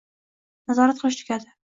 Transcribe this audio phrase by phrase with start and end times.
[0.71, 1.55] Nazorat qilish tugadi.